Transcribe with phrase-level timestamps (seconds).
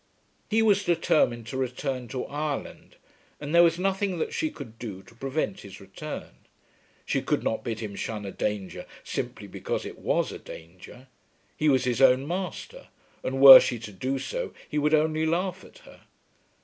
[0.49, 2.95] He was determined to return to Ireland,
[3.39, 6.31] and there was nothing that she could do to prevent his return.
[7.05, 11.05] She could not bid him shun a danger simply because it was a danger.
[11.55, 12.87] He was his own master,
[13.23, 16.01] and were she to do so he would only laugh at her.